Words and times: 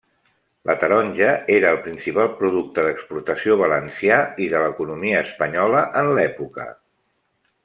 La 0.69 0.75
taronja 0.83 1.27
era 1.55 1.73
el 1.73 1.77
principal 1.87 2.31
producte 2.39 2.85
d'exportació 2.87 3.59
valencià 3.61 4.17
i 4.47 4.51
de 4.55 4.65
l'economia 4.65 5.23
espanyola 5.29 5.85
en 6.03 6.15
l'època. 6.19 6.71